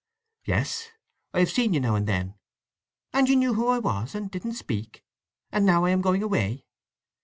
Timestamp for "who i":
3.53-3.77